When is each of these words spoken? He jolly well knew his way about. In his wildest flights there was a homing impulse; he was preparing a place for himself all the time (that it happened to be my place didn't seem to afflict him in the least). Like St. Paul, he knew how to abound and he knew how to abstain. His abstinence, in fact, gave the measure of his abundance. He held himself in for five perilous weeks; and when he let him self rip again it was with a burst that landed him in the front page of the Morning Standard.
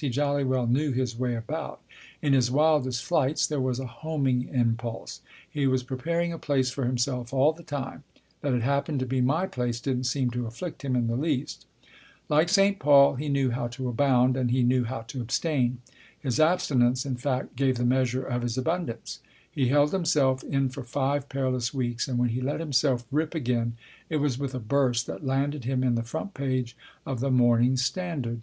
He 0.00 0.08
jolly 0.08 0.42
well 0.42 0.66
knew 0.66 0.90
his 0.90 1.18
way 1.18 1.34
about. 1.34 1.82
In 2.22 2.32
his 2.32 2.50
wildest 2.50 3.04
flights 3.04 3.46
there 3.46 3.60
was 3.60 3.78
a 3.78 3.86
homing 3.86 4.48
impulse; 4.48 5.20
he 5.46 5.66
was 5.66 5.82
preparing 5.82 6.32
a 6.32 6.38
place 6.38 6.70
for 6.70 6.86
himself 6.86 7.34
all 7.34 7.52
the 7.52 7.62
time 7.62 8.02
(that 8.40 8.54
it 8.54 8.62
happened 8.62 9.00
to 9.00 9.04
be 9.06 9.20
my 9.20 9.46
place 9.46 9.80
didn't 9.80 10.04
seem 10.04 10.30
to 10.30 10.46
afflict 10.46 10.82
him 10.82 10.96
in 10.96 11.08
the 11.08 11.14
least). 11.16 11.66
Like 12.30 12.48
St. 12.48 12.78
Paul, 12.78 13.16
he 13.16 13.28
knew 13.28 13.50
how 13.50 13.66
to 13.68 13.86
abound 13.90 14.34
and 14.34 14.50
he 14.50 14.62
knew 14.62 14.84
how 14.84 15.02
to 15.02 15.20
abstain. 15.20 15.82
His 16.18 16.40
abstinence, 16.40 17.04
in 17.04 17.16
fact, 17.16 17.54
gave 17.54 17.76
the 17.76 17.84
measure 17.84 18.24
of 18.24 18.40
his 18.40 18.56
abundance. 18.56 19.20
He 19.50 19.68
held 19.68 19.92
himself 19.92 20.42
in 20.42 20.70
for 20.70 20.84
five 20.84 21.28
perilous 21.28 21.74
weeks; 21.74 22.08
and 22.08 22.18
when 22.18 22.30
he 22.30 22.40
let 22.40 22.62
him 22.62 22.72
self 22.72 23.04
rip 23.10 23.34
again 23.34 23.76
it 24.08 24.16
was 24.16 24.38
with 24.38 24.54
a 24.54 24.58
burst 24.58 25.06
that 25.08 25.26
landed 25.26 25.66
him 25.66 25.84
in 25.84 25.96
the 25.96 26.02
front 26.02 26.32
page 26.32 26.78
of 27.04 27.20
the 27.20 27.30
Morning 27.30 27.76
Standard. 27.76 28.40